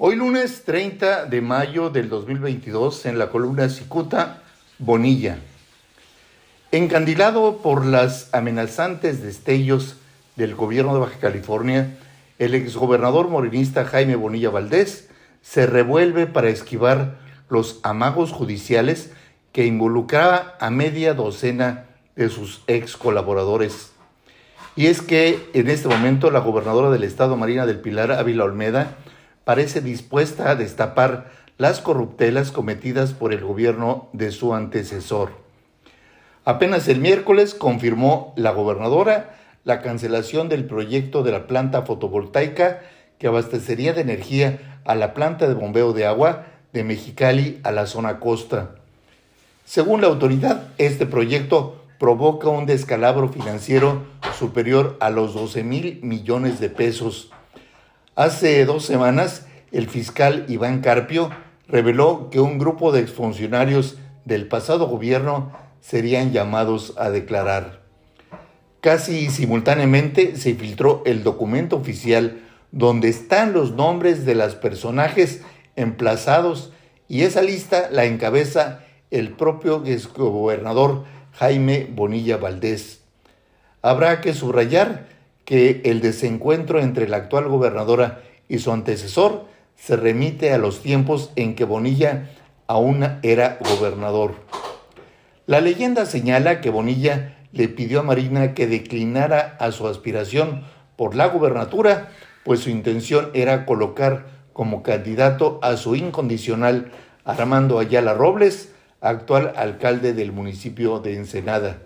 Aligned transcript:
Hoy 0.00 0.14
lunes 0.14 0.62
30 0.64 1.24
de 1.24 1.40
mayo 1.40 1.90
del 1.90 2.08
2022 2.08 3.04
en 3.06 3.18
la 3.18 3.30
columna 3.30 3.68
Cicuta, 3.68 4.44
Bonilla. 4.78 5.38
Encandilado 6.70 7.56
por 7.56 7.84
las 7.84 8.32
amenazantes 8.32 9.24
destellos 9.24 9.96
del 10.36 10.54
gobierno 10.54 10.94
de 10.94 11.00
Baja 11.00 11.18
California, 11.18 11.98
el 12.38 12.54
exgobernador 12.54 13.26
morenista 13.26 13.84
Jaime 13.86 14.14
Bonilla 14.14 14.50
Valdés 14.50 15.08
se 15.42 15.66
revuelve 15.66 16.28
para 16.28 16.48
esquivar 16.48 17.16
los 17.48 17.80
amagos 17.82 18.30
judiciales 18.30 19.10
que 19.50 19.66
involucraba 19.66 20.54
a 20.60 20.70
media 20.70 21.12
docena 21.12 21.86
de 22.14 22.28
sus 22.28 22.62
ex 22.68 22.96
colaboradores. 22.96 23.90
Y 24.76 24.86
es 24.86 25.02
que 25.02 25.50
en 25.54 25.68
este 25.68 25.88
momento 25.88 26.30
la 26.30 26.38
gobernadora 26.38 26.88
del 26.90 27.02
estado 27.02 27.36
Marina 27.36 27.66
del 27.66 27.80
Pilar 27.80 28.12
Ávila 28.12 28.44
Olmeda 28.44 28.96
parece 29.48 29.80
dispuesta 29.80 30.50
a 30.50 30.56
destapar 30.56 31.30
las 31.56 31.80
corruptelas 31.80 32.52
cometidas 32.52 33.14
por 33.14 33.32
el 33.32 33.40
gobierno 33.40 34.10
de 34.12 34.30
su 34.30 34.52
antecesor. 34.52 35.30
Apenas 36.44 36.86
el 36.86 37.00
miércoles 37.00 37.54
confirmó 37.54 38.34
la 38.36 38.50
gobernadora 38.50 39.38
la 39.64 39.80
cancelación 39.80 40.50
del 40.50 40.66
proyecto 40.66 41.22
de 41.22 41.32
la 41.32 41.46
planta 41.46 41.80
fotovoltaica 41.80 42.80
que 43.18 43.26
abastecería 43.26 43.94
de 43.94 44.02
energía 44.02 44.80
a 44.84 44.94
la 44.94 45.14
planta 45.14 45.48
de 45.48 45.54
bombeo 45.54 45.94
de 45.94 46.04
agua 46.04 46.44
de 46.74 46.84
Mexicali 46.84 47.58
a 47.62 47.72
la 47.72 47.86
zona 47.86 48.20
costa. 48.20 48.72
Según 49.64 50.02
la 50.02 50.08
autoridad, 50.08 50.68
este 50.76 51.06
proyecto 51.06 51.86
provoca 51.98 52.48
un 52.48 52.66
descalabro 52.66 53.30
financiero 53.30 54.02
superior 54.38 54.98
a 55.00 55.08
los 55.08 55.32
12 55.32 55.64
mil 55.64 56.00
millones 56.02 56.60
de 56.60 56.68
pesos 56.68 57.30
Hace 58.18 58.64
dos 58.64 58.84
semanas, 58.84 59.46
el 59.70 59.88
fiscal 59.88 60.44
Iván 60.48 60.80
Carpio 60.80 61.30
reveló 61.68 62.30
que 62.30 62.40
un 62.40 62.58
grupo 62.58 62.90
de 62.90 62.98
exfuncionarios 62.98 63.96
del 64.24 64.48
pasado 64.48 64.88
gobierno 64.88 65.52
serían 65.80 66.32
llamados 66.32 66.94
a 66.98 67.10
declarar. 67.10 67.78
Casi 68.80 69.30
simultáneamente 69.30 70.34
se 70.34 70.56
filtró 70.56 71.04
el 71.06 71.22
documento 71.22 71.76
oficial 71.76 72.40
donde 72.72 73.08
están 73.08 73.52
los 73.52 73.74
nombres 73.76 74.26
de 74.26 74.34
los 74.34 74.56
personajes 74.56 75.42
emplazados 75.76 76.72
y 77.06 77.22
esa 77.22 77.42
lista 77.42 77.88
la 77.92 78.04
encabeza 78.04 78.80
el 79.12 79.30
propio 79.30 79.84
exgobernador 79.86 81.04
Jaime 81.34 81.86
Bonilla 81.88 82.36
Valdés. 82.36 83.00
Habrá 83.80 84.20
que 84.20 84.34
subrayar 84.34 85.06
que 85.48 85.80
el 85.86 86.02
desencuentro 86.02 86.78
entre 86.78 87.08
la 87.08 87.16
actual 87.16 87.48
gobernadora 87.48 88.20
y 88.50 88.58
su 88.58 88.70
antecesor 88.70 89.46
se 89.76 89.96
remite 89.96 90.52
a 90.52 90.58
los 90.58 90.82
tiempos 90.82 91.32
en 91.36 91.54
que 91.54 91.64
Bonilla 91.64 92.28
aún 92.66 93.02
era 93.22 93.58
gobernador. 93.58 94.34
La 95.46 95.62
leyenda 95.62 96.04
señala 96.04 96.60
que 96.60 96.68
Bonilla 96.68 97.38
le 97.52 97.68
pidió 97.68 98.00
a 98.00 98.02
Marina 98.02 98.52
que 98.52 98.66
declinara 98.66 99.56
a 99.58 99.72
su 99.72 99.88
aspiración 99.88 100.64
por 100.96 101.14
la 101.14 101.28
gubernatura, 101.28 102.10
pues 102.44 102.60
su 102.60 102.68
intención 102.68 103.30
era 103.32 103.64
colocar 103.64 104.26
como 104.52 104.82
candidato 104.82 105.60
a 105.62 105.78
su 105.78 105.96
incondicional 105.96 106.92
Armando 107.24 107.78
Ayala 107.78 108.12
Robles, 108.12 108.74
actual 109.00 109.54
alcalde 109.56 110.12
del 110.12 110.30
municipio 110.30 110.98
de 110.98 111.16
Ensenada. 111.16 111.78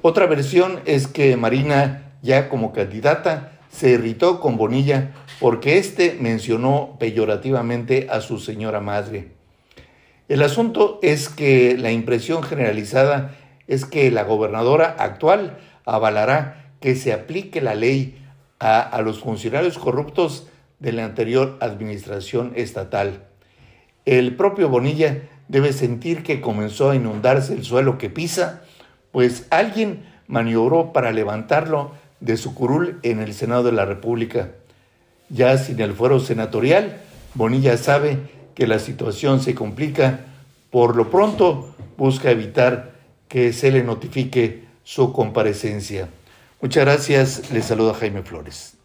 Otra 0.00 0.24
versión 0.24 0.80
es 0.86 1.06
que 1.06 1.36
Marina 1.36 2.11
ya 2.22 2.48
como 2.48 2.72
candidata, 2.72 3.52
se 3.68 3.90
irritó 3.90 4.40
con 4.40 4.56
Bonilla 4.56 5.12
porque 5.40 5.78
éste 5.78 6.16
mencionó 6.20 6.96
peyorativamente 6.98 8.06
a 8.10 8.20
su 8.20 8.38
señora 8.38 8.80
madre. 8.80 9.32
El 10.28 10.42
asunto 10.42 11.00
es 11.02 11.28
que 11.28 11.76
la 11.76 11.90
impresión 11.90 12.42
generalizada 12.42 13.34
es 13.66 13.84
que 13.84 14.10
la 14.10 14.22
gobernadora 14.24 14.96
actual 14.98 15.58
avalará 15.84 16.72
que 16.80 16.94
se 16.94 17.12
aplique 17.12 17.60
la 17.60 17.74
ley 17.74 18.18
a, 18.58 18.80
a 18.80 19.02
los 19.02 19.20
funcionarios 19.20 19.78
corruptos 19.78 20.48
de 20.78 20.92
la 20.92 21.04
anterior 21.04 21.58
administración 21.60 22.52
estatal. 22.54 23.24
El 24.04 24.36
propio 24.36 24.68
Bonilla 24.68 25.22
debe 25.48 25.72
sentir 25.72 26.22
que 26.22 26.40
comenzó 26.40 26.90
a 26.90 26.96
inundarse 26.96 27.52
el 27.52 27.64
suelo 27.64 27.98
que 27.98 28.10
pisa, 28.10 28.62
pues 29.10 29.46
alguien 29.50 30.04
maniobró 30.26 30.92
para 30.92 31.12
levantarlo 31.12 31.92
de 32.22 32.36
su 32.36 32.54
curul 32.54 32.98
en 33.02 33.20
el 33.20 33.34
Senado 33.34 33.64
de 33.64 33.72
la 33.72 33.84
República. 33.84 34.52
Ya 35.28 35.58
sin 35.58 35.80
el 35.80 35.92
fuero 35.92 36.20
senatorial, 36.20 37.00
Bonilla 37.34 37.76
sabe 37.76 38.18
que 38.54 38.66
la 38.66 38.78
situación 38.78 39.40
se 39.40 39.54
complica. 39.54 40.20
Por 40.70 40.96
lo 40.96 41.10
pronto, 41.10 41.74
busca 41.98 42.30
evitar 42.30 42.92
que 43.28 43.52
se 43.52 43.70
le 43.70 43.82
notifique 43.82 44.64
su 44.84 45.12
comparecencia. 45.12 46.08
Muchas 46.60 46.84
gracias. 46.84 47.50
Le 47.50 47.62
saluda 47.62 47.94
Jaime 47.94 48.22
Flores. 48.22 48.81